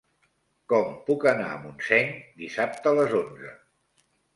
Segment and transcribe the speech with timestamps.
[0.73, 2.13] Com puc anar a Montseny
[2.43, 3.59] dissabte a les onze?